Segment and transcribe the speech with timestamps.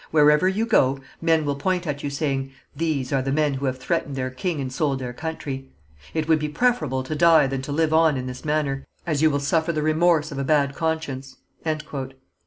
[0.09, 3.67] Wherever you will go, men will point at you, saying: 'These are the men who
[3.67, 5.69] have threatened their king and sold their country.'
[6.15, 9.29] It would be preferable to die than to live on in this manner, as you
[9.29, 11.37] will suffer the remorse of a bad conscience."